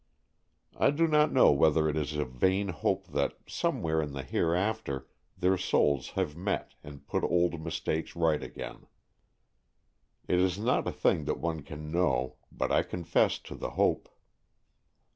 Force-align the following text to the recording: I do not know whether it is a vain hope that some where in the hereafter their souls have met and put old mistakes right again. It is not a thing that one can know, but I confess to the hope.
I 0.75 0.89
do 0.89 1.05
not 1.07 1.31
know 1.31 1.51
whether 1.51 1.87
it 1.87 1.95
is 1.95 2.15
a 2.15 2.25
vain 2.25 2.69
hope 2.69 3.05
that 3.09 3.37
some 3.45 3.83
where 3.83 4.01
in 4.01 4.13
the 4.13 4.23
hereafter 4.23 5.07
their 5.37 5.59
souls 5.59 6.09
have 6.17 6.35
met 6.35 6.73
and 6.83 7.05
put 7.05 7.23
old 7.23 7.61
mistakes 7.63 8.15
right 8.15 8.41
again. 8.41 8.87
It 10.27 10.39
is 10.39 10.57
not 10.57 10.87
a 10.87 10.91
thing 10.91 11.25
that 11.25 11.37
one 11.37 11.61
can 11.61 11.91
know, 11.91 12.37
but 12.51 12.71
I 12.71 12.81
confess 12.81 13.37
to 13.45 13.53
the 13.53 13.69
hope. 13.77 14.09